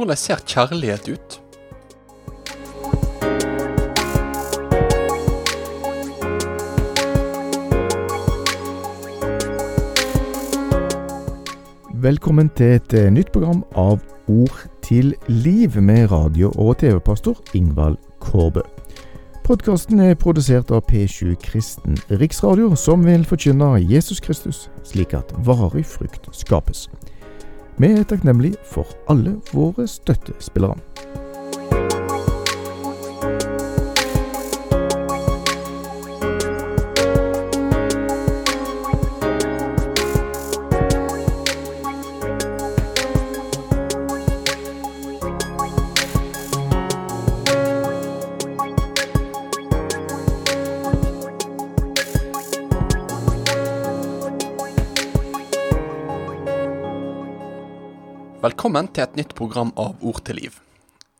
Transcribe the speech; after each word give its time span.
Hvordan 0.00 0.16
ser 0.16 0.40
kjærlighet 0.46 1.08
ut? 1.08 1.40
Velkommen 11.94 12.48
til 12.56 12.66
et 12.66 12.94
eh, 12.94 13.12
nytt 13.12 13.30
program 13.32 13.62
av 13.76 14.00
Ord 14.26 14.66
til 14.82 15.14
liv 15.28 15.76
med 15.82 16.10
radio- 16.10 16.50
og 16.56 16.78
TV-pastor 16.78 17.38
Ingvald 17.54 17.96
Kårbø. 18.18 18.79
Podkasten 19.50 19.98
er 19.98 20.12
produsert 20.14 20.68
av 20.70 20.84
P7 20.86 21.32
Kristen 21.42 21.96
Riksradio, 22.20 22.68
som 22.78 23.02
vil 23.02 23.24
forkynne 23.26 23.80
Jesus 23.82 24.20
Kristus, 24.22 24.60
slik 24.86 25.10
at 25.18 25.32
varig 25.42 25.82
frukt 25.90 26.28
skapes. 26.38 26.84
Vi 27.82 27.90
er 27.90 28.06
takknemlige 28.06 28.60
for 28.62 28.86
alle 29.10 29.32
våre 29.50 29.88
støttespillere. 29.90 30.78
Velkommen 58.40 58.86
til 58.88 59.04
et 59.04 59.18
nytt 59.18 59.34
program 59.36 59.68
av 59.76 59.98
Ord 60.00 60.22
til 60.24 60.38
liv. 60.40 60.54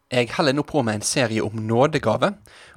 Jeg 0.08 0.30
heller 0.38 0.54
nå 0.56 0.62
på 0.64 0.80
med 0.80 0.96
en 0.96 1.04
serie 1.04 1.42
om 1.44 1.58
nådegave, 1.68 2.30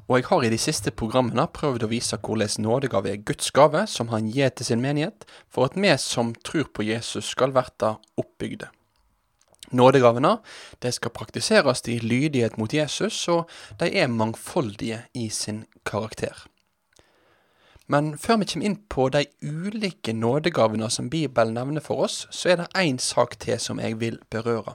og 0.10 0.18
jeg 0.18 0.26
har 0.28 0.44
i 0.44 0.50
de 0.52 0.60
siste 0.60 0.92
programmene 0.92 1.46
prøvd 1.56 1.86
å 1.86 1.90
vise 1.94 2.20
hvordan 2.20 2.66
nådegave 2.66 3.14
er 3.14 3.22
Guds 3.24 3.54
gave 3.56 3.86
som 3.88 4.12
han 4.12 4.28
gir 4.28 4.52
til 4.52 4.68
sin 4.68 4.84
menighet, 4.84 5.24
for 5.48 5.72
at 5.72 5.80
vi 5.80 5.96
som 5.96 6.34
tror 6.44 6.68
på 6.76 6.84
Jesus 6.84 7.32
skal 7.32 7.56
verte 7.56 7.94
oppbygde. 8.20 8.68
Nådegavene 9.72 10.36
de 10.84 10.92
skal 10.92 11.16
praktiseres 11.16 11.88
i 11.88 12.02
lydighet 12.04 12.60
mot 12.60 12.76
Jesus, 12.76 13.24
og 13.32 13.48
de 13.80 13.94
er 13.96 14.12
mangfoldige 14.12 15.06
i 15.16 15.30
sin 15.32 15.64
karakter. 15.88 16.36
Men 17.94 18.16
før 18.18 18.40
vi 18.42 18.48
kommer 18.50 18.66
inn 18.66 18.80
på 18.90 19.04
de 19.14 19.26
ulike 19.46 20.16
nådegavene 20.18 20.88
som 20.90 21.12
Bibelen 21.14 21.54
nevner 21.54 21.84
for 21.86 22.08
oss, 22.08 22.24
så 22.34 22.54
er 22.54 22.62
det 22.64 22.72
én 22.80 22.98
sak 22.98 23.36
til 23.44 23.60
som 23.62 23.82
jeg 23.82 24.00
vil 24.02 24.18
berøre. 24.34 24.74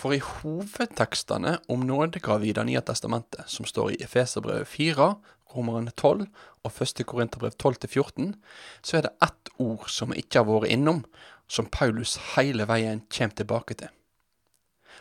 For 0.00 0.12
i 0.12 0.20
hovedtekstene 0.20 1.56
om 1.72 1.86
nådegave 1.88 2.46
i 2.46 2.52
Det 2.52 2.66
nye 2.66 2.80
testamentet, 2.80 3.44
som 3.46 3.64
står 3.64 3.90
i 3.90 4.02
Efeserbrevet 4.04 4.68
4, 4.68 5.14
Romerne 5.56 5.90
12 5.90 6.26
og 6.64 6.82
1. 6.82 7.06
Korinterbrev 7.06 7.56
12-14, 7.62 8.34
så 8.82 8.96
er 8.96 9.00
det 9.00 9.16
ett 9.22 9.48
ord 9.58 9.88
som 9.88 10.12
vi 10.12 10.20
ikke 10.20 10.42
har 10.44 10.48
vært 10.50 10.70
innom, 10.70 11.04
som 11.48 11.66
Paulus 11.66 12.18
hele 12.36 12.68
veien 12.68 13.02
kommer 13.08 13.34
tilbake 13.34 13.74
til. 13.74 13.88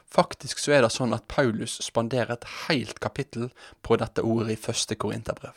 Faktisk 0.10 0.58
så 0.58 0.74
er 0.74 0.82
det 0.82 0.96
sånn 0.96 1.14
at 1.14 1.28
Paulus 1.28 1.78
spanderer 1.84 2.34
et 2.34 2.48
helt 2.68 3.00
kapittel 3.00 3.52
på 3.84 4.00
dette 4.00 4.24
ordet 4.24 4.56
i 4.56 4.72
1. 4.72 4.98
Korinterbrev. 4.98 5.54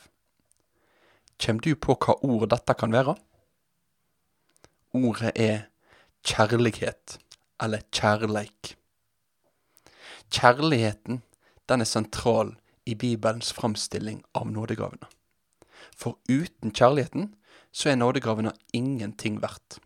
Kjem 1.43 1.59
du 1.59 1.73
på 1.75 1.97
hva 1.99 2.13
ord 2.23 2.45
dette 2.53 2.71
kan 2.79 2.93
være? 2.95 3.17
Ordet 4.95 5.33
er 5.35 5.65
kjærlighet, 6.23 7.17
eller 7.59 7.83
kjærleik. 7.91 8.77
Kjærligheten, 10.31 11.19
den 11.67 11.83
er 11.83 11.89
sentral 11.89 12.55
i 12.87 12.95
Bibelens 12.95 13.51
framstilling 13.51 14.23
av 14.31 14.47
nådegavene. 14.55 15.11
For 15.91 16.15
uten 16.31 16.71
kjærligheten 16.71 17.33
så 17.75 17.91
er 17.91 17.99
nådegavene 17.99 18.55
ingenting 18.71 19.41
verdt. 19.43 19.81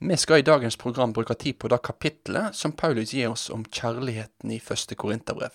Vi 0.00 0.16
skal 0.16 0.40
i 0.40 0.48
dagens 0.48 0.80
program 0.80 1.12
bruke 1.12 1.36
tid 1.36 1.60
på 1.60 1.68
det 1.68 1.82
kapittelet 1.84 2.56
som 2.56 2.72
Paulus 2.72 3.12
gir 3.12 3.28
oss 3.28 3.50
om 3.52 3.68
kjærligheten 3.68 4.56
i 4.56 4.62
første 4.64 4.96
Korinterbrev. 4.96 5.52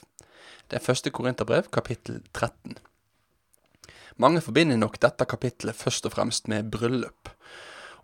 Det 0.70 0.78
er 0.78 0.86
første 0.86 1.10
Korinterbrev, 1.10 1.72
kapittel 1.74 2.22
13. 2.34 2.78
Mange 4.22 4.42
forbinder 4.42 4.80
nok 4.80 5.00
dette 5.04 5.28
kapittelet 5.28 5.76
først 5.76 6.06
og 6.08 6.14
fremst 6.16 6.48
med 6.52 6.70
bryllup. 6.72 7.30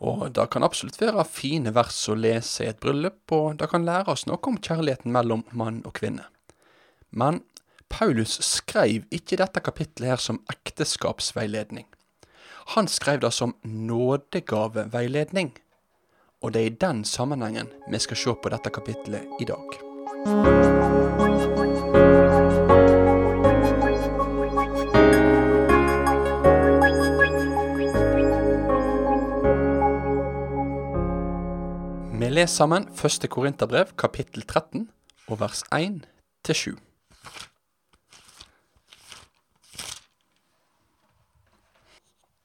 Og 0.01 0.31
det 0.33 0.47
kan 0.51 0.65
absolutt 0.65 0.99
være 0.99 1.23
fine 1.29 1.71
vers 1.75 1.99
å 2.09 2.17
lese 2.17 2.65
i 2.65 2.69
et 2.71 2.81
bryllup, 2.81 3.21
og 3.31 3.59
det 3.61 3.69
kan 3.71 3.85
lære 3.85 4.11
oss 4.11 4.25
noe 4.27 4.41
om 4.49 4.57
kjærligheten 4.57 5.13
mellom 5.13 5.45
mann 5.55 5.83
og 5.85 5.93
kvinne. 6.01 6.25
Men 7.11 7.43
Paulus 7.91 8.39
skrev 8.43 9.05
ikke 9.11 9.37
dette 9.39 9.61
kapittelet 9.63 10.13
her 10.13 10.21
som 10.23 10.41
ekteskapsveiledning. 10.51 11.85
Han 12.75 12.87
skrev 12.87 13.21
det 13.21 13.33
som 13.35 13.55
nådegaveveiledning. 13.63 15.53
Og 16.41 16.53
det 16.53 16.61
er 16.61 16.71
i 16.71 16.79
den 16.81 17.03
sammenhengen 17.05 17.69
vi 17.91 17.99
skal 18.01 18.17
se 18.17 18.33
på 18.43 18.53
dette 18.53 18.73
kapittelet 18.73 19.43
i 19.43 19.45
dag. 19.45 21.29
Leser 32.41 32.55
sammen 32.55 32.87
første 32.97 33.27
Korinterbrev, 33.29 33.91
kapittel 34.01 34.41
13, 34.41 34.87
og 35.29 35.39
vers 35.43 35.59
1 35.77 36.07
til 36.41 36.55
7. 36.55 36.71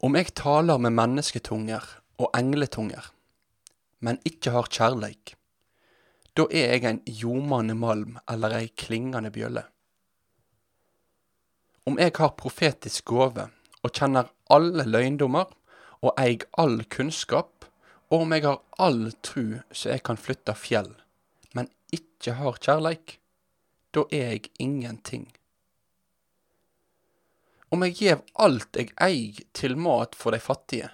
Om 0.04 0.18
jeg 0.20 0.34
taler 0.36 0.76
med 0.84 0.92
mennesketunger 0.98 1.88
og 2.18 2.28
engletunger, 2.36 3.08
men 4.04 4.20
ikke 4.28 4.52
har 4.58 4.68
kjærleik, 4.68 5.32
da 6.36 6.44
er 6.50 6.76
jeg 6.76 6.84
en 6.90 7.02
ljomande 7.08 7.78
malm 7.80 8.20
eller 8.28 8.58
ei 8.60 8.68
klingende 8.76 9.32
bjølle. 9.32 9.64
Om 11.88 11.96
jeg 12.04 12.18
har 12.20 12.36
profetisk 12.36 13.08
gåve 13.14 13.48
og 13.80 13.96
kjenner 13.96 14.28
alle 14.50 14.84
løgndommer 14.84 15.56
og 16.02 16.12
eig 16.20 16.44
all 16.58 16.82
kunnskap, 16.84 17.55
og 18.10 18.22
om 18.22 18.34
jeg 18.34 18.44
har 18.46 18.60
all 18.82 19.08
tru 19.24 19.58
så 19.70 19.94
jeg 19.94 20.04
kan 20.06 20.20
flytte 20.20 20.54
fjell, 20.58 20.92
men 21.54 21.70
ikke 21.94 22.36
har 22.38 22.60
kjærleik, 22.62 23.18
da 23.90 24.04
er 24.12 24.36
jeg 24.36 24.50
ingenting. 24.62 25.26
Om 27.74 27.82
jeg 27.82 27.96
gjev 27.98 28.22
alt 28.46 28.78
jeg 28.78 28.92
eig 29.02 29.42
til 29.56 29.74
mat 29.76 30.14
for 30.14 30.36
de 30.36 30.40
fattige, 30.42 30.92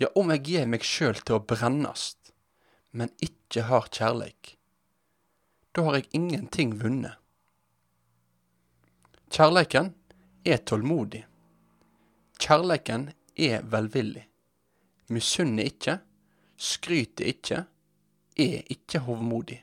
ja, 0.00 0.08
om 0.16 0.32
jeg 0.32 0.44
gjev 0.48 0.70
meg 0.72 0.84
sjøl 0.84 1.20
til 1.20 1.38
å 1.38 1.44
brennast, 1.44 2.32
men 2.96 3.12
ikke 3.20 3.66
har 3.68 3.88
kjærleik, 3.92 4.56
da 5.76 5.84
har 5.84 5.98
jeg 5.98 6.08
ingenting 6.16 6.78
vunnet. 6.80 7.20
Kjærleiken 9.28 9.90
er 10.48 10.62
tålmodig. 10.64 11.26
Kjærleiken 12.40 13.10
er 13.36 13.64
velvillig. 13.68 14.22
Misunner 15.12 15.68
ikke, 15.68 15.98
skryter 16.56 17.30
ikke, 17.32 17.64
er 18.36 18.66
ikke 18.72 19.00
hovmodig. 19.06 19.62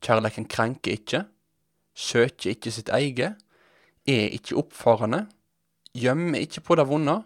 Kjærleiken 0.00 0.48
krenker 0.48 0.96
ikke, 0.96 1.24
søker 1.94 2.54
ikke 2.54 2.72
sitt 2.72 2.88
eget, 2.88 3.36
er 4.08 4.32
ikke 4.32 4.56
oppfarende, 4.56 5.26
gjemmer 5.92 6.40
ikke 6.40 6.64
på 6.64 6.78
det 6.80 6.88
vonde, 6.88 7.20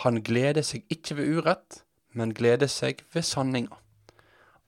han 0.00 0.22
gleder 0.24 0.64
seg 0.64 0.86
ikke 0.92 1.18
ved 1.18 1.36
urett, 1.36 1.82
men 2.16 2.34
gleder 2.34 2.70
seg 2.70 3.04
ved 3.12 3.26
sanninga. 3.26 3.76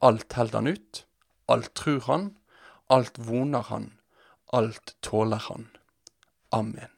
Alt 0.03 0.35
held 0.37 0.55
han 0.59 0.69
ut, 0.69 1.05
alt 1.49 1.73
trur 1.79 2.03
han, 2.09 2.33
alt 2.91 3.19
voner 3.23 3.65
han, 3.71 3.93
alt 4.53 4.97
tåler 5.03 5.41
han. 5.49 5.71
Amen. 6.53 6.92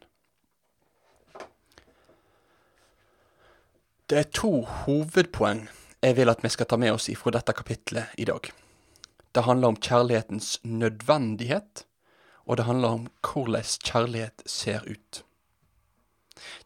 Det 4.11 4.19
er 4.19 4.27
to 4.37 4.51
hovedpoeng 4.85 5.63
jeg 6.05 6.17
vil 6.19 6.29
at 6.29 6.43
vi 6.45 6.51
skal 6.53 6.67
ta 6.69 6.77
med 6.77 6.93
oss 6.93 7.07
ifra 7.09 7.31
dette 7.33 7.55
kapitlet 7.57 8.13
i 8.21 8.27
dag. 8.29 8.51
Det 9.33 9.45
handler 9.47 9.73
om 9.73 9.79
kjærlighetens 9.81 10.59
nødvendighet, 10.63 11.87
og 12.45 12.59
det 12.61 12.67
handler 12.69 12.89
om 12.89 13.07
hvordan 13.25 13.65
kjærlighet 13.65 14.45
ser 14.47 14.85
ut. 14.85 15.23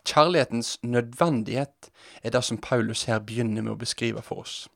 Kjærlighetens 0.02 0.78
nødvendighet 0.82 1.92
er 2.22 2.34
det 2.34 2.42
som 2.44 2.58
Paulus 2.58 3.04
her 3.06 3.22
begynner 3.22 3.62
med 3.62 3.76
å 3.76 3.78
beskrive 3.86 4.22
for 4.26 4.42
oss. 4.42 4.66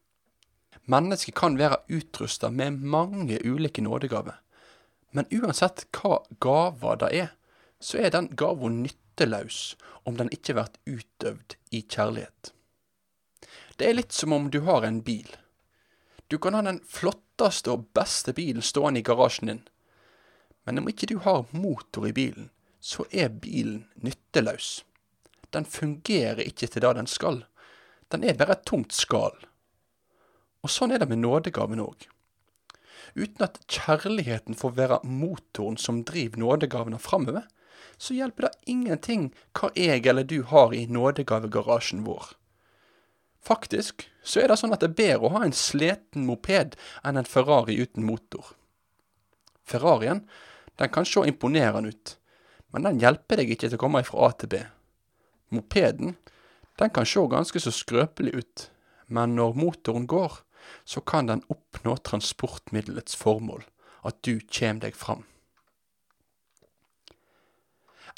Mennesket 0.87 1.35
kan 1.35 1.59
være 1.59 1.83
utrusta 1.91 2.51
med 2.51 2.79
mange 2.79 3.43
ulike 3.43 3.83
nådegaver, 3.83 4.39
men 5.11 5.27
uansett 5.35 5.89
hva 5.99 6.21
gava 6.39 6.95
det 7.03 7.11
er, 7.25 7.35
så 7.83 7.99
er 7.99 8.15
den 8.15 8.31
gava 8.39 8.71
nytteløs 9.13 9.77
om 10.05 10.17
den 10.17 10.31
ikke 10.33 10.55
blir 10.55 10.97
utøvd 10.97 11.57
i 11.71 11.83
kjærlighet. 11.83 12.53
Det 13.77 13.89
er 13.89 13.95
litt 13.95 14.13
som 14.13 14.33
om 14.33 14.51
du 14.51 14.63
har 14.65 14.85
en 14.85 15.03
bil. 15.03 15.29
Du 16.29 16.39
kan 16.39 16.55
ha 16.55 16.63
den 16.63 16.81
flotteste 16.89 17.71
og 17.71 17.93
beste 17.95 18.33
bilen 18.33 18.63
stående 18.63 19.01
i 19.01 19.03
garasjen 19.03 19.49
din, 19.49 19.63
men 20.65 20.79
om 20.79 20.89
ikke 20.89 21.07
du 21.07 21.19
har 21.19 21.47
motor 21.53 22.07
i 22.09 22.13
bilen, 22.13 22.51
så 22.81 23.05
er 23.11 23.29
bilen 23.29 23.85
nytteløs. 23.95 24.85
Den 25.53 25.65
fungerer 25.65 26.41
ikke 26.41 26.67
til 26.67 26.83
det 26.83 26.95
den 26.97 27.07
skal. 27.07 27.45
Den 28.09 28.25
er 28.25 28.35
bare 28.39 28.57
et 28.57 28.65
tomt 28.65 28.93
skall. 28.93 29.37
Og 30.63 30.71
sånn 30.71 30.93
er 30.93 31.03
det 31.03 31.09
med 31.11 31.21
nådegaven 31.21 31.83
òg. 31.83 32.07
Uten 33.19 33.45
at 33.45 33.59
kjærligheten 33.69 34.55
får 34.57 34.77
være 34.79 35.03
motoren 35.05 35.77
som 35.77 36.05
driver 36.07 36.39
nådegavene 36.39 36.99
framover, 37.03 37.45
så 37.97 38.15
hjelper 38.17 38.49
det 38.49 38.73
ingenting 38.75 39.29
hva 39.59 39.71
jeg 39.79 40.07
eller 40.07 40.27
du 40.29 40.43
har 40.49 40.75
i 40.75 40.87
nådegavegarasjen 40.87 42.05
vår. 42.07 42.33
Faktisk 43.43 44.07
så 44.23 44.43
er 44.43 44.53
det 44.53 44.59
sånn 44.61 44.75
at 44.75 44.83
det 44.83 44.93
er 44.93 44.99
bedre 45.01 45.29
å 45.29 45.35
ha 45.37 45.45
en 45.47 45.57
sliten 45.57 46.27
moped 46.29 46.77
enn 47.03 47.19
en 47.19 47.29
Ferrari 47.29 47.79
uten 47.83 48.07
motor. 48.07 48.55
Ferrarien 49.67 50.23
den 50.79 50.93
kan 50.95 51.07
se 51.07 51.25
imponerende 51.27 51.91
ut, 51.91 52.15
men 52.73 52.87
den 52.87 53.01
hjelper 53.03 53.43
deg 53.43 53.53
ikke 53.55 53.69
til 53.69 53.81
å 53.81 53.83
komme 53.83 54.05
fra 54.07 54.29
A 54.29 54.37
til 54.39 54.53
B. 54.55 54.63
Mopeden 55.53 56.17
den 56.81 56.95
kan 56.95 57.07
se 57.07 57.21
ganske 57.29 57.61
så 57.61 57.75
skrøpelig 57.75 58.33
ut, 58.39 58.69
men 59.13 59.37
når 59.37 59.59
motoren 59.59 60.07
går, 60.09 60.39
så 60.85 61.03
kan 61.05 61.29
den 61.29 61.43
oppnå 61.53 61.99
transportmiddelets 62.07 63.19
formål, 63.19 63.67
at 64.07 64.23
du 64.25 64.39
kjem 64.49 64.81
deg 64.83 64.97
fram. 64.97 65.27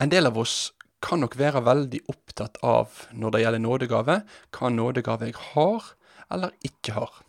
En 0.00 0.10
del 0.10 0.26
av 0.26 0.38
oss 0.38 0.72
kan 1.04 1.20
nok 1.20 1.36
være 1.36 1.62
veldig 1.66 2.00
opptatt 2.10 2.58
av, 2.64 2.90
når 3.12 3.34
det 3.34 3.42
gjelder 3.42 3.62
nådegave, 3.62 4.16
hva 4.56 4.70
nådegave 4.72 5.28
jeg 5.28 5.38
har 5.52 5.92
eller 6.32 6.54
ikke 6.64 6.96
har. 6.96 7.20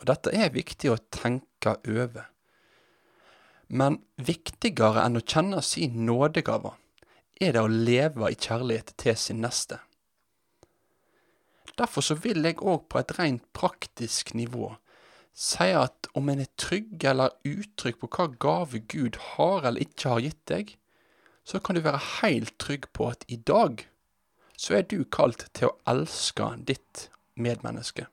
Og 0.00 0.08
dette 0.10 0.34
er 0.34 0.54
viktig 0.54 0.90
å 0.90 1.00
tenke 1.14 1.76
over. 1.86 2.26
Men 3.72 4.00
viktigere 4.18 5.06
enn 5.06 5.20
å 5.20 5.24
kjenne 5.24 5.62
sin 5.64 6.02
nådegave, 6.08 6.74
er 7.40 7.54
det 7.54 7.62
å 7.62 7.70
leve 7.70 8.28
i 8.30 8.36
kjærlighet 8.36 8.92
til 9.00 9.16
sin 9.18 9.40
neste. 9.42 9.78
Derfor 11.78 12.04
så 12.04 12.18
vil 12.20 12.44
jeg 12.44 12.60
òg 12.60 12.84
på 12.92 13.00
et 13.00 13.14
rent 13.16 13.46
praktisk 13.56 14.34
nivå 14.36 14.74
si 15.32 15.70
at 15.72 16.10
om 16.18 16.28
en 16.28 16.42
er 16.44 16.50
trygg 16.60 17.04
eller 17.08 17.32
utrygg 17.48 17.96
på 18.02 18.10
hva 18.12 18.26
gave 18.36 18.82
Gud 18.92 19.16
har 19.32 19.64
eller 19.64 19.80
ikke 19.80 20.12
har 20.12 20.24
gitt 20.26 20.42
deg, 20.50 20.74
så 21.44 21.60
kan 21.60 21.76
du 21.76 21.82
være 21.84 22.00
helt 22.22 22.54
trygg 22.62 22.88
på 22.94 23.08
at 23.10 23.24
i 23.28 23.36
dag 23.36 23.86
så 24.56 24.78
er 24.78 24.86
du 24.86 25.02
kalt 25.04 25.48
til 25.56 25.70
å 25.70 25.76
elske 25.90 26.48
ditt 26.68 27.08
medmenneske. 27.34 28.06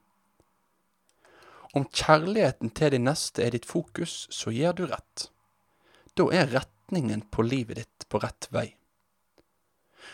Om 1.76 1.86
kjærligheten 1.94 2.72
til 2.74 2.96
din 2.96 3.06
neste 3.06 3.44
er 3.44 3.54
ditt 3.54 3.68
fokus, 3.68 4.26
så 4.34 4.50
gjør 4.50 4.74
du 4.80 4.84
rett. 4.90 5.28
Da 6.18 6.26
er 6.34 6.50
retningen 6.50 7.22
på 7.30 7.46
livet 7.46 7.78
ditt 7.78 8.06
på 8.10 8.18
rett 8.18 8.48
vei. 8.50 8.72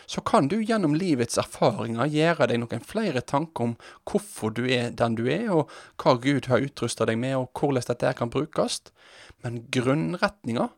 Så 0.05 0.21
kan 0.21 0.47
du 0.51 0.59
gjennom 0.61 0.93
livets 0.95 1.39
erfaringer 1.41 2.11
gjøre 2.11 2.47
deg 2.51 2.61
noen 2.61 2.83
flere 2.85 3.23
tanker 3.25 3.71
om 3.71 3.73
hvorfor 4.07 4.53
du 4.53 4.67
er 4.69 4.91
den 4.95 5.17
du 5.17 5.25
er, 5.25 5.49
og 5.49 5.71
hva 5.97 6.13
Gud 6.21 6.51
har 6.51 6.63
utrusta 6.63 7.07
deg 7.09 7.17
med, 7.19 7.35
og 7.39 7.49
hvordan 7.57 7.87
dette 7.89 8.13
kan 8.19 8.31
brukes, 8.31 8.83
men 9.43 9.63
grunnretninga 9.73 10.69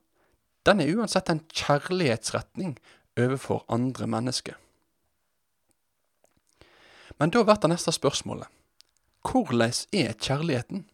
den 0.69 0.83
er 0.83 0.93
uansett 0.95 1.29
en 1.31 1.43
kjærlighetsretning 1.49 2.77
overfor 3.19 3.65
andre 3.73 4.07
mennesker. 4.07 4.55
Men 7.19 7.33
da 7.35 7.43
blir 7.43 7.59
det 7.59 7.73
neste 7.73 7.91
spørsmålet 7.95 8.47
hvordan 9.27 9.73
er 9.91 10.13
kjærligheten? 10.15 10.85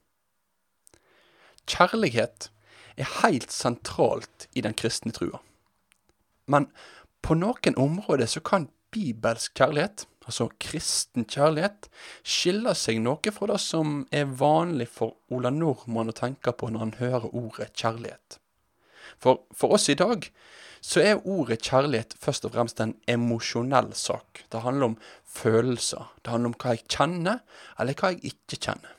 Kjærlighet 1.70 2.50
er 2.98 3.12
helt 3.22 3.52
sentralt 3.54 4.48
i 4.56 4.64
den 4.66 4.74
kristne 4.74 5.14
trua. 5.14 5.40
Men 6.48 6.68
på 7.22 7.38
noen 7.38 7.78
områder 7.78 8.30
så 8.30 8.42
kan 8.42 8.70
bibelsk 8.94 9.54
kjærlighet, 9.58 10.06
altså 10.26 10.50
kristen 10.62 11.26
kjærlighet, 11.30 11.90
skille 12.24 12.74
seg 12.78 13.02
noe 13.04 13.34
fra 13.34 13.52
det 13.54 13.60
som 13.62 14.02
er 14.12 14.26
vanlig 14.26 14.88
for 14.94 15.18
Ola 15.34 15.52
Nordmann 15.54 16.10
å 16.14 16.18
tenke 16.18 16.54
på 16.54 16.72
når 16.72 16.86
han 16.86 16.98
hører 17.02 17.30
ordet 17.34 17.74
kjærlighet. 17.74 18.40
For, 19.22 19.46
for 19.56 19.76
oss 19.78 19.90
i 19.90 19.98
dag 20.00 20.28
så 20.86 21.02
er 21.02 21.24
ordet 21.26 21.64
kjærlighet 21.66 22.14
først 22.22 22.46
og 22.46 22.54
fremst 22.54 22.82
en 22.84 22.94
emosjonell 23.10 23.90
sak. 23.98 24.44
Det 24.54 24.62
handler 24.62 24.92
om 24.92 24.98
følelser. 25.26 26.12
Det 26.22 26.34
handler 26.34 26.54
om 26.54 26.58
hva 26.62 26.76
jeg 26.76 26.86
kjenner, 26.86 27.40
eller 27.80 27.98
hva 27.98 28.12
jeg 28.14 28.36
ikke 28.36 28.60
kjenner. 28.68 28.92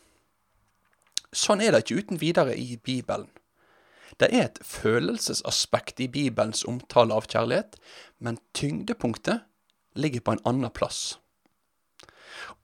Sånn 1.36 1.62
er 1.62 1.74
det 1.74 1.84
ikke 1.84 2.00
uten 2.00 2.20
videre 2.22 2.56
i 2.58 2.78
Bibelen. 2.82 3.30
Det 4.16 4.30
er 4.32 4.46
et 4.46 4.58
følelsesaspekt 4.64 6.00
i 6.00 6.08
Bibelens 6.08 6.64
omtale 6.66 7.14
av 7.14 7.28
kjærlighet, 7.28 7.76
men 8.18 8.40
tyngdepunktet 8.56 9.44
ligger 9.94 10.24
på 10.24 10.34
en 10.34 10.44
annen 10.48 10.72
plass. 10.72 11.18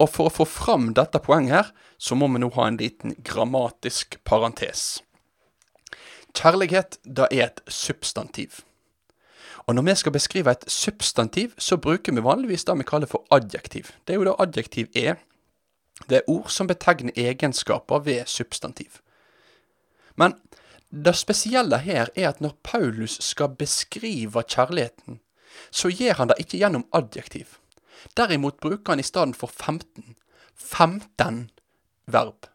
Og 0.00 0.08
for 0.10 0.28
å 0.28 0.34
få 0.34 0.46
fram 0.48 0.92
dette 0.96 1.20
poenget 1.22 1.54
her, 1.58 1.72
så 2.00 2.16
må 2.18 2.28
vi 2.32 2.40
nå 2.42 2.50
ha 2.56 2.66
en 2.68 2.80
liten 2.80 3.14
grammatisk 3.22 4.18
parentes. 4.24 5.02
Kjærlighet, 6.34 6.98
det 7.04 7.28
er 7.30 7.46
et 7.46 7.60
substantiv. 7.68 8.62
Og 9.66 9.74
når 9.74 9.82
vi 9.82 9.94
skal 9.94 10.12
beskrive 10.12 10.50
et 10.50 10.64
substantiv, 10.68 11.52
så 11.58 11.76
bruker 11.76 12.12
vi 12.12 12.24
vanligvis 12.24 12.64
det 12.64 12.78
vi 12.78 12.86
kaller 12.88 13.06
for 13.06 13.26
adjektiv. 13.30 13.92
Det 14.06 14.14
er 14.14 14.18
jo 14.18 14.24
det 14.24 14.34
adjektiv 14.38 14.86
er. 14.94 15.14
Det 16.08 16.16
er 16.16 16.28
ord 16.28 16.48
som 16.50 16.66
betegner 16.66 17.12
egenskaper 17.16 17.98
ved 17.98 18.26
substantiv. 18.26 18.98
Men 20.16 20.34
det 20.90 21.16
spesielle 21.16 21.78
her 21.78 22.08
er 22.16 22.28
at 22.28 22.40
når 22.40 22.58
Paulus 22.62 23.18
skal 23.20 23.54
beskrive 23.58 24.42
kjærligheten, 24.42 25.20
så 25.70 25.88
gjør 25.88 26.12
han 26.12 26.28
det 26.28 26.40
ikke 26.40 26.58
gjennom 26.58 26.86
adjektiv. 26.92 27.58
Derimot 28.16 28.60
bruker 28.60 28.92
han 28.92 29.00
i 29.00 29.06
stedet 29.06 29.36
for 29.36 29.46
15 29.46 30.16
15 30.56 31.50
verb. 32.06 32.46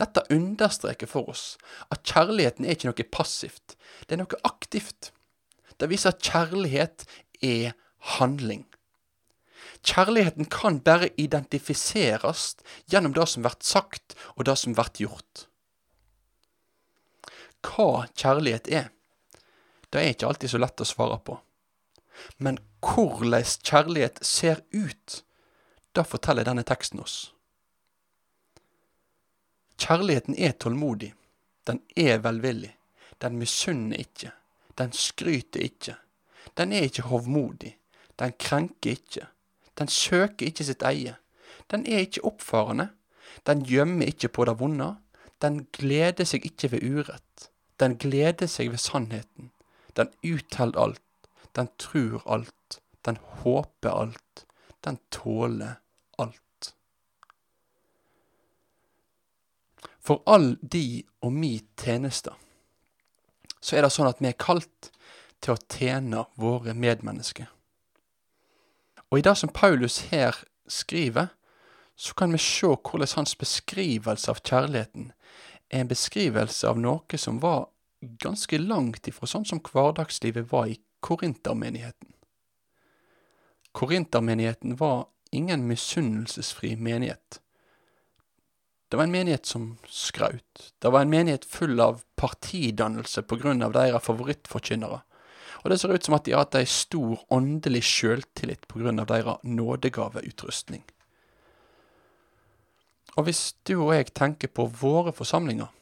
Dette 0.00 0.24
understreker 0.34 1.06
for 1.06 1.30
oss 1.30 1.54
at 1.94 2.02
kjærligheten 2.08 2.66
er 2.66 2.74
ikke 2.74 2.90
noe 2.90 3.08
passivt, 3.14 3.76
det 4.06 4.16
er 4.16 4.24
noe 4.24 4.40
aktivt. 4.46 5.12
Det 5.78 5.90
viser 5.90 6.14
at 6.14 6.22
kjærlighet 6.22 7.06
er 7.42 7.74
handling. 8.18 8.64
Kjærligheten 9.84 10.48
kan 10.50 10.80
bare 10.80 11.10
identifiseres 11.20 12.54
gjennom 12.90 13.14
det 13.14 13.26
som 13.28 13.44
blir 13.44 13.58
sagt, 13.60 14.16
og 14.34 14.46
det 14.48 14.56
som 14.58 14.74
blir 14.74 15.04
gjort. 15.04 15.46
Hva 17.64 18.06
kjærlighet 18.16 18.68
er, 18.68 18.90
det 19.90 20.00
er 20.00 20.14
ikke 20.14 20.26
alltid 20.30 20.50
så 20.50 20.60
lett 20.60 20.82
å 20.82 20.88
svare 20.88 21.20
på. 21.22 21.38
Men 22.42 22.58
hvordan 22.84 23.44
kjærlighet 23.44 24.18
ser 24.26 24.64
ut, 24.72 25.20
det 25.94 26.06
forteller 26.10 26.46
denne 26.46 26.64
teksten 26.66 27.02
oss. 27.04 27.30
Kjærligheten 29.78 30.38
er 30.38 30.52
tålmodig. 30.52 31.14
Den 31.66 31.80
er 31.96 32.18
velvillig. 32.18 32.76
Den 33.22 33.38
misunner 33.38 33.96
ikke. 33.96 34.30
Den 34.78 34.92
skryter 34.92 35.60
ikke. 35.60 35.96
Den 36.56 36.72
er 36.72 36.80
ikke 36.88 37.02
hovmodig. 37.02 37.76
Den 38.18 38.32
krenker 38.38 38.90
ikke. 38.90 39.26
Den 39.78 39.88
søker 39.88 40.46
ikke 40.46 40.64
sitt 40.64 40.82
eie. 40.82 41.16
Den 41.70 41.86
er 41.86 42.04
ikke 42.04 42.24
oppfarende. 42.24 42.88
Den 43.46 43.64
gjemmer 43.66 44.06
ikke 44.06 44.28
på 44.28 44.44
det 44.44 44.58
vonde. 44.60 44.94
Den 45.42 45.66
gleder 45.72 46.24
seg 46.24 46.46
ikke 46.46 46.70
ved 46.72 46.84
urett. 46.86 47.48
Den 47.80 47.98
gleder 47.98 48.46
seg 48.46 48.70
ved 48.70 48.78
sannheten. 48.78 49.50
Den 49.96 50.10
utteller 50.22 50.80
alt. 50.80 51.02
Den 51.56 51.68
tror 51.78 52.22
alt. 52.30 52.80
Den 53.04 53.18
håper 53.42 53.90
alt. 53.90 54.46
Den 54.84 54.98
tåler 55.10 55.80
alt. 56.18 56.43
For 60.04 60.20
all 60.28 60.56
de 60.60 61.04
og 61.24 61.32
mi 61.32 61.56
tjeneste, 61.80 62.34
så 63.64 63.76
er 63.78 63.86
det 63.86 63.94
sånn 63.94 64.10
at 64.10 64.20
vi 64.20 64.28
er 64.28 64.36
kalt 64.36 64.90
til 65.40 65.54
å 65.54 65.62
tjene 65.72 66.26
våre 66.40 66.74
medmennesker. 66.76 67.48
Og 69.08 69.20
i 69.20 69.24
det 69.24 69.36
som 69.40 69.52
Paulus 69.54 70.02
her 70.10 70.36
skriver, 70.68 71.30
så 71.96 72.16
kan 72.18 72.32
vi 72.34 72.40
se 72.42 72.66
hvordan 72.66 73.14
hans 73.16 73.36
beskrivelse 73.38 74.32
av 74.32 74.42
kjærligheten 74.42 75.12
er 75.70 75.84
en 75.84 75.90
beskrivelse 75.90 76.68
av 76.68 76.80
noe 76.80 77.20
som 77.20 77.38
var 77.40 77.68
ganske 78.20 78.58
langt 78.58 79.08
ifra 79.08 79.28
sånn 79.30 79.46
som 79.48 79.62
hverdagslivet 79.64 80.50
var 80.50 80.68
i 80.68 80.80
korintermenigheten. 81.04 82.10
Korintermenigheten 83.74 84.76
var 84.76 85.06
ingen 85.34 85.64
misunnelsesfri 85.66 86.74
menighet. 86.76 87.40
Det 88.94 88.98
var 88.98 89.04
en 89.04 89.10
menighet 89.10 89.46
som 89.46 89.78
skraut. 89.90 90.72
Det 90.78 90.88
var 90.88 91.00
en 91.02 91.10
menighet 91.10 91.44
full 91.44 91.80
av 91.80 92.04
partidannelse 92.14 93.24
på 93.26 93.40
grunn 93.42 93.64
av 93.66 93.72
deres 93.74 94.04
favorittforkynnere. 94.06 95.00
Og 95.64 95.72
det 95.72 95.78
ser 95.82 95.94
ut 95.96 96.06
som 96.06 96.14
at 96.14 96.22
de 96.28 96.36
har 96.36 96.44
hatt 96.44 96.54
ei 96.60 96.68
stor 96.70 97.24
åndelig 97.34 97.80
sjøltillit 97.88 98.68
på 98.70 98.78
grunn 98.78 99.02
av 99.02 99.08
deres 99.10 99.42
nådegaveutrustning. 99.42 100.84
Og 103.16 103.26
hvis 103.26 103.40
du 103.66 103.72
og 103.80 103.90
jeg 103.96 104.12
tenker 104.14 104.54
på 104.54 104.68
våre 104.84 105.10
forsamlinger, 105.10 105.74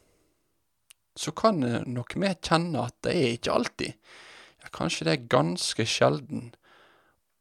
så 1.13 1.35
kan 1.37 1.61
nok 1.85 2.17
vi 2.17 2.33
kjenne 2.33 2.87
at 2.87 2.97
det 3.05 3.13
er 3.13 3.37
ikke 3.37 3.59
alltid, 3.59 3.93
ja, 4.65 4.73
kanskje 4.73 5.05
det 5.05 5.15
er 5.19 5.29
ganske 5.37 5.85
sjelden, 5.85 6.49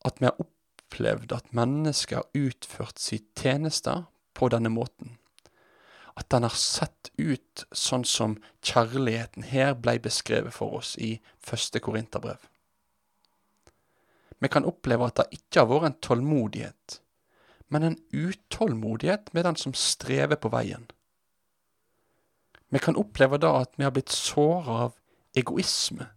at 0.04 0.20
vi 0.20 0.28
har 0.28 0.36
opplevd 0.36 1.32
at 1.32 1.56
mennesker 1.56 2.20
har 2.20 2.44
utført 2.44 3.00
sitt 3.00 3.32
tjeneste 3.40 4.02
på 4.36 4.52
denne 4.52 4.68
måten. 4.68 5.16
At 6.16 6.28
den 6.30 6.44
har 6.44 6.56
sett 6.56 7.10
ut 7.16 7.64
sånn 7.72 8.04
som 8.04 8.36
kjærligheten 8.60 9.46
her 9.48 9.74
blei 9.74 9.98
beskrevet 10.02 10.52
for 10.54 10.80
oss 10.80 10.96
i 11.00 11.14
første 11.40 11.80
Korinterbrev. 11.80 12.40
Vi 14.42 14.50
kan 14.50 14.66
oppleve 14.66 15.06
at 15.06 15.20
det 15.20 15.38
ikke 15.38 15.62
har 15.62 15.70
vært 15.70 15.88
en 15.88 16.00
tålmodighet, 16.02 16.98
men 17.72 17.86
en 17.86 18.00
utålmodighet 18.10 19.30
med 19.32 19.46
den 19.46 19.56
som 19.56 19.74
strever 19.78 20.36
på 20.36 20.50
veien. 20.52 20.88
Vi 22.72 22.80
kan 22.82 22.96
oppleve 22.96 23.38
da 23.38 23.54
at 23.62 23.78
vi 23.78 23.86
har 23.86 23.94
blitt 23.94 24.12
såra 24.12 24.88
av 24.88 24.98
egoisme, 25.38 26.08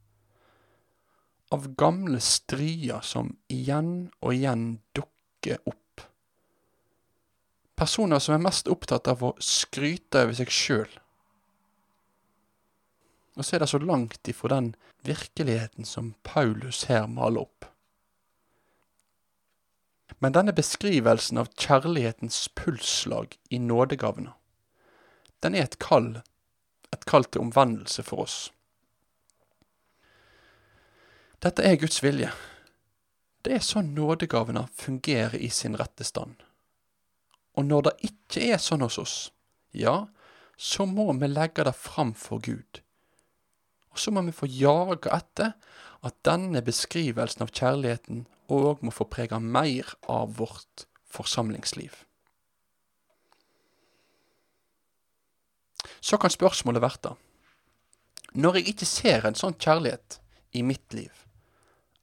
av 1.53 1.67
gamle 1.77 2.19
strier 2.23 3.03
som 3.05 3.35
igjen 3.51 4.09
og 4.19 4.33
igjen 4.33 4.67
dukker 4.97 5.61
opp. 5.69 5.84
Personer 7.75 8.19
som 8.23 8.37
er 8.37 8.43
mest 8.45 8.69
opptatt 8.71 9.07
av 9.11 9.23
å 9.23 9.33
skryte 9.43 10.23
over 10.23 10.37
seg 10.37 10.51
sjøl. 10.53 10.91
Og 13.35 13.43
så 13.43 13.57
er 13.57 13.65
det 13.65 13.71
så 13.73 13.81
langt 13.83 14.29
ifra 14.31 14.53
den 14.53 14.71
virkeligheten 15.03 15.85
som 15.85 16.13
Paulus 16.23 16.85
her 16.87 17.07
maler 17.11 17.43
opp. 17.43 17.67
Men 20.23 20.31
denne 20.31 20.55
beskrivelsen 20.55 21.41
av 21.41 21.51
kjærlighetens 21.59 22.45
pulsslag 22.55 23.35
i 23.51 23.59
nådegavene, 23.59 24.31
den 25.43 25.55
er 25.55 25.67
et 25.67 25.79
kall, 25.83 26.21
et 26.95 27.03
kall 27.05 27.27
til 27.27 27.43
omvendelse 27.43 28.05
for 28.07 28.23
oss. 28.23 28.37
Dette 31.43 31.61
er 31.67 31.75
Guds 31.77 31.99
vilje. 32.01 32.31
Det 33.45 33.53
er 33.53 33.65
sånn 33.65 33.91
nådegavene 33.93 34.63
fungerer 34.73 35.35
i 35.37 35.51
sin 35.53 35.75
rette 35.77 36.07
stand. 36.07 36.39
Og 37.55 37.65
når 37.65 37.87
det 37.87 37.95
ikke 38.09 38.49
er 38.53 38.61
sånn 38.61 38.83
hos 38.83 38.99
oss, 38.99 39.15
ja, 39.75 40.05
så 40.57 40.85
må 40.87 41.07
vi 41.19 41.29
legge 41.31 41.65
det 41.67 41.75
fram 41.75 42.13
for 42.15 42.43
Gud. 42.43 42.81
Og 43.91 43.99
så 43.99 44.11
må 44.11 44.25
vi 44.27 44.35
få 44.35 44.47
jage 44.51 45.11
etter 45.15 45.53
at 46.05 46.17
denne 46.27 46.61
beskrivelsen 46.65 47.45
av 47.45 47.53
kjærligheten 47.55 48.25
òg 48.51 48.83
må 48.85 48.91
få 48.93 49.07
prege 49.09 49.39
mer 49.39 49.95
av 50.11 50.35
vårt 50.39 50.85
forsamlingsliv. 51.09 52.03
Så 56.01 56.19
kan 56.21 56.29
spørsmålet 56.29 56.83
verte 56.83 57.15
Når 58.35 58.57
jeg 58.59 58.73
ikke 58.73 58.85
ser 58.85 59.25
en 59.25 59.37
sånn 59.37 59.55
kjærlighet 59.55 60.19
i 60.51 60.61
mitt 60.61 60.93
liv, 60.93 61.11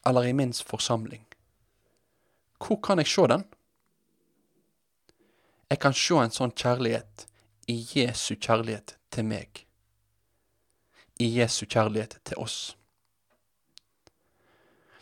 eller 0.06 0.24
i 0.24 0.32
min 0.32 0.52
forsamling, 0.52 1.26
hvor 2.58 2.80
kan 2.80 2.98
jeg 2.98 3.10
se 3.12 3.26
den? 3.28 3.44
Jeg 5.72 5.80
kan 5.80 5.94
se 5.96 6.18
en 6.20 6.32
sånn 6.34 6.50
kjærlighet 6.52 7.22
i 7.72 7.78
Jesu 7.94 8.34
kjærlighet 8.34 8.98
til 9.14 9.24
meg. 9.24 9.62
I 11.16 11.28
Jesu 11.38 11.62
kjærlighet 11.64 12.18
til 12.28 12.42
oss. 12.42 12.56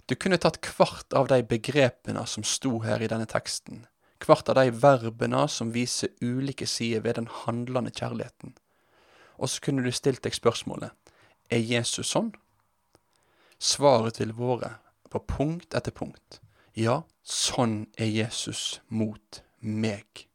Du 0.07 0.15
kunne 0.15 0.39
tatt 0.39 0.61
hvert 0.63 1.17
av 1.19 1.27
de 1.33 1.41
begrepene 1.43 2.23
som 2.27 2.47
sto 2.47 2.77
her 2.85 3.03
i 3.03 3.11
denne 3.11 3.27
teksten, 3.27 3.83
hvert 4.23 4.47
av 4.53 4.61
de 4.61 4.71
verbene 4.85 5.43
som 5.51 5.75
viser 5.75 6.15
ulike 6.23 6.71
sider 6.71 7.03
ved 7.03 7.19
den 7.19 7.27
handlende 7.41 7.91
kjærligheten, 7.91 8.55
og 9.43 9.51
så 9.51 9.67
kunne 9.67 9.83
du 9.83 9.91
stilt 9.91 10.23
deg 10.23 10.39
spørsmålet 10.39 10.95
er 11.51 11.67
Jesus 11.67 12.15
sånn? 12.15 12.31
Svaret 13.59 14.23
vil 14.23 14.39
vært, 14.39 14.79
på 15.11 15.19
punkt 15.27 15.75
etter 15.75 15.91
punkt 15.91 16.39
ja, 16.79 17.01
sånn 17.27 17.89
er 17.99 18.07
Jesus 18.07 18.79
mot 18.87 19.43
meg. 19.59 20.30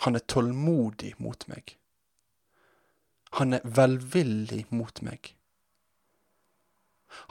Han 0.00 0.16
er 0.16 0.24
tålmodig 0.24 1.14
mot 1.18 1.44
meg. 1.48 1.76
Han 3.38 3.52
er 3.52 3.64
velvillig 3.64 4.64
mot 4.70 5.02
meg. 5.02 5.34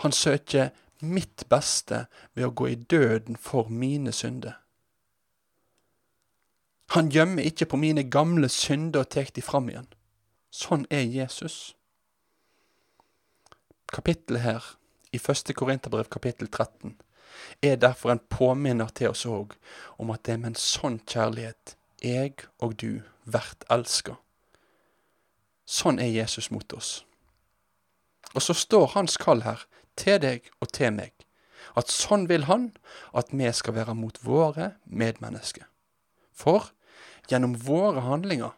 Han 0.04 0.12
søker 0.12 0.70
mitt 1.00 1.46
beste 1.50 2.06
ved 2.36 2.46
å 2.46 2.54
gå 2.54 2.70
i 2.70 2.76
døden 2.76 3.40
for 3.40 3.72
mine 3.72 4.14
synder. 4.16 4.60
Han 6.96 7.12
gjemmer 7.14 7.46
ikke 7.46 7.68
på 7.70 7.78
mine 7.78 8.04
gamle 8.10 8.50
synder 8.50 9.06
og 9.06 9.12
tar 9.14 9.30
de 9.36 9.44
fram 9.46 9.70
igjen. 9.70 9.90
Sånn 10.50 10.88
er 10.90 11.06
Jesus. 11.06 11.76
Kapittelet 13.90 14.42
her, 14.42 14.66
i 15.14 15.22
første 15.22 15.54
Korinterbrev 15.54 16.10
kapittel 16.10 16.50
13, 16.50 16.96
er 17.66 17.78
derfor 17.82 18.14
en 18.14 18.26
påminner 18.30 18.90
til 18.94 19.14
oss 19.14 19.26
òg 19.26 19.56
om 19.98 20.10
at 20.14 20.26
det 20.26 20.36
er 20.36 20.42
med 20.42 20.54
en 20.54 20.62
sånn 20.62 21.00
kjærlighet 21.06 21.76
jeg 22.04 22.46
og 22.60 22.76
du 22.82 23.02
vært 23.26 23.66
elska. 23.70 24.18
Sånn 25.70 26.00
er 26.02 26.10
Jesus 26.10 26.50
mot 26.52 26.74
oss. 26.74 27.04
Og 28.34 28.44
så 28.46 28.56
står 28.58 28.94
hans 28.96 29.18
kall 29.22 29.44
her 29.46 29.66
til 30.00 30.20
deg 30.24 30.50
og 30.62 30.72
til 30.74 30.94
meg, 30.96 31.14
at 31.78 31.92
sånn 31.94 32.28
vil 32.30 32.48
han 32.50 32.72
at 33.18 33.34
vi 33.34 33.50
skal 33.54 33.76
være 33.78 33.96
mot 33.98 34.18
våre 34.26 34.74
medmennesker. 34.86 35.66
For 36.34 36.72
gjennom 37.30 37.58
våre 37.66 38.06
handlinger 38.06 38.56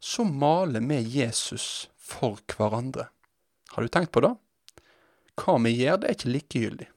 så 0.00 0.24
maler 0.24 0.84
vi 0.86 1.00
Jesus 1.18 1.88
for 1.96 2.38
hverandre. 2.54 3.08
Har 3.74 3.82
du 3.82 3.92
tenkt 3.92 4.14
på 4.14 4.22
det? 4.24 4.34
Hva 5.38 5.58
vi 5.62 5.74
gjør, 5.76 5.98
det 6.00 6.08
er 6.08 6.16
ikke 6.16 6.34
likegyldig. 6.34 6.88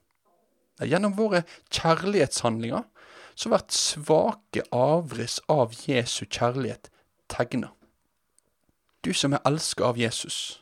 Gjennom 0.82 1.14
våre 1.18 1.44
kjærlighetshandlinger 1.70 2.88
så 3.42 3.50
blir 3.50 3.64
svake 3.74 4.62
avriss 4.72 5.40
av 5.50 5.74
Jesu 5.88 6.26
kjærlighet 6.30 6.92
tegna. 7.30 7.72
Du 9.02 9.14
som 9.18 9.34
er 9.34 9.42
elska 9.50 9.88
av 9.88 9.98
Jesus, 9.98 10.62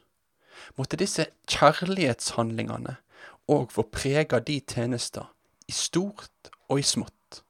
måtte 0.77 0.99
disse 0.99 1.25
kjærlighetshandlingene 1.51 2.95
òg 3.51 3.73
få 3.75 3.83
prege 3.91 4.39
de 4.47 4.61
tjenester, 4.63 5.27
i 5.67 5.75
stort 5.75 6.53
og 6.69 6.79
i 6.79 6.85
smått, 6.85 7.41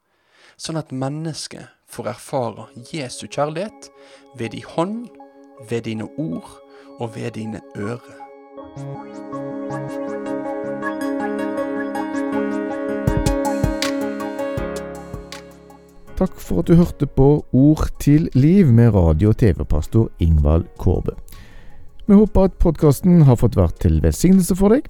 sånn 0.57 0.81
at 0.81 0.95
mennesket 0.95 1.69
får 1.85 2.09
erfare 2.15 2.65
Jesu 2.89 3.27
kjærlighet 3.27 3.91
ved 4.39 4.55
din 4.57 4.65
hånd, 4.73 5.05
ved 5.69 5.85
dine 5.85 6.09
ord 6.17 6.49
og 6.97 7.13
ved 7.15 7.35
dine 7.37 7.61
ører. 7.77 9.48
Takk 16.19 16.35
for 16.35 16.59
at 16.59 16.67
du 16.67 16.75
hørte 16.75 17.07
på 17.07 17.45
Ord 17.55 17.85
til 18.03 18.25
liv 18.35 18.67
med 18.67 18.91
radio- 18.91 19.29
og 19.29 19.37
TV-pastor 19.39 20.09
Ingvald 20.19 20.65
Kårbe. 20.77 21.13
Vi 22.07 22.13
håper 22.13 22.49
at 22.49 22.57
podkasten 22.59 23.21
har 23.21 23.37
fått 23.39 23.55
vært 23.55 23.77
til 23.79 24.01
velsignelse 24.03 24.55
for 24.59 24.75
deg. 24.75 24.89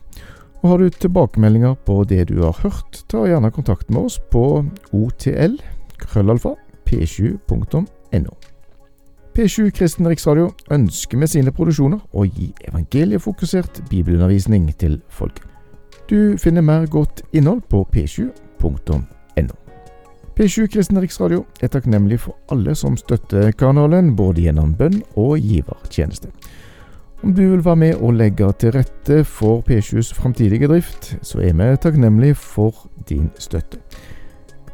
Og 0.63 0.69
Har 0.69 0.77
du 0.77 0.89
tilbakemeldinger 0.89 1.75
på 1.85 2.03
det 2.09 2.27
du 2.29 2.41
har 2.41 2.57
hørt, 2.63 3.03
ta 3.07 3.27
gjerne 3.27 3.51
kontakt 3.51 3.89
med 3.89 4.09
oss 4.09 4.17
på 4.31 4.65
otl 4.91 5.59
krøllalfa 5.99 6.55
p7.no. 6.85 8.33
P7 9.37 9.69
Kristen 9.69 10.07
Riksradio 10.09 10.49
ønsker 10.71 11.17
med 11.17 11.29
sine 11.29 11.51
produksjoner 11.51 12.01
å 12.11 12.25
gi 12.25 12.49
evangeliefokusert 12.71 13.83
bibelundervisning 13.91 14.73
til 14.81 14.97
folket. 15.09 15.45
Du 16.09 16.37
finner 16.41 16.65
mer 16.65 16.89
godt 16.89 17.21
innhold 17.31 17.61
på 17.69 17.85
p7.no. 17.93 19.18
P7 20.39 20.69
Kristen 20.71 20.95
Riksradio 21.01 21.41
er 21.59 21.67
takknemlig 21.67 22.21
for 22.23 22.37
alle 22.47 22.71
som 22.79 22.95
støtter 22.95 23.51
kanalen, 23.59 24.15
både 24.15 24.45
gjennom 24.45 24.71
bønn 24.79 25.03
og 25.19 25.35
givertjeneste. 25.43 26.31
Om 27.19 27.35
du 27.35 27.41
vil 27.41 27.65
være 27.65 27.75
med 27.75 27.99
og 27.99 28.15
legge 28.15 28.47
til 28.61 28.71
rette 28.71 29.27
for 29.27 29.59
P7s 29.67 30.15
framtidige 30.15 30.71
drift, 30.71 31.19
så 31.27 31.43
er 31.43 31.51
vi 31.59 31.67
takknemlige 31.75 32.39
for 32.39 32.87
din 33.09 33.27
støtte. 33.35 33.83